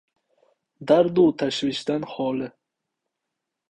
[0.91, 2.53] Dardu tashvishdan holi